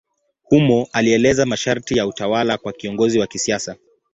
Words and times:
Humo 0.43 0.87
alieleza 0.93 1.45
masharti 1.45 1.97
ya 1.97 2.07
utawala 2.07 2.57
kwa 2.57 2.73
kiongozi 2.73 3.19
wa 3.19 3.27
kisiasa. 3.27 3.75